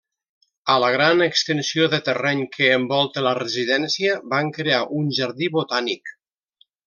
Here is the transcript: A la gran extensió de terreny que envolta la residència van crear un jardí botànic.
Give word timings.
A 0.75 0.77
la 0.83 0.87
gran 0.93 1.19
extensió 1.25 1.89
de 1.95 1.99
terreny 2.07 2.41
que 2.55 2.71
envolta 2.79 3.25
la 3.27 3.35
residència 3.41 4.17
van 4.33 4.51
crear 4.57 4.81
un 5.03 5.13
jardí 5.19 5.51
botànic. 5.61 6.13